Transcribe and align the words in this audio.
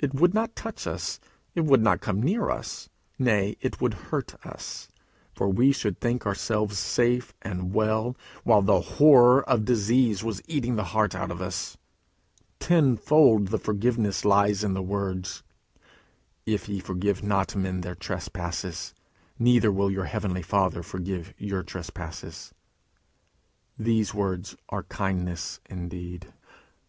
It 0.00 0.12
would 0.14 0.34
not 0.34 0.56
touch 0.56 0.84
us. 0.88 1.20
It 1.54 1.60
would 1.64 1.80
not 1.80 2.00
come 2.00 2.20
near 2.20 2.50
us. 2.50 2.88
Nay, 3.20 3.56
it 3.60 3.80
would 3.80 3.94
hurt 4.10 4.34
us, 4.44 4.88
for 5.32 5.48
we 5.48 5.70
should 5.70 6.00
think 6.00 6.26
ourselves 6.26 6.76
safe 6.76 7.32
and 7.42 7.72
well, 7.72 8.16
while 8.42 8.62
the 8.62 8.80
horror 8.80 9.48
of 9.48 9.64
disease 9.64 10.24
was 10.24 10.42
eating 10.48 10.74
the 10.74 10.86
heart 10.90 11.14
out 11.14 11.30
of 11.30 11.40
us. 11.40 11.76
Tenfold 12.58 13.46
the 13.54 13.60
forgiveness 13.60 14.24
lies 14.24 14.64
in 14.64 14.74
the 14.74 14.82
words, 14.82 15.44
"If 16.44 16.68
ye 16.68 16.80
forgive 16.80 17.22
not 17.22 17.54
men 17.54 17.82
their 17.82 17.94
trespasses, 17.94 18.92
neither 19.38 19.70
will 19.70 19.88
your 19.88 20.06
heavenly 20.06 20.42
Father 20.42 20.82
forgive 20.82 21.32
your 21.38 21.62
trespasses." 21.62 22.52
Those 23.78 24.12
words 24.14 24.56
are 24.70 24.82
kindness 24.82 25.60
indeed. 25.66 26.26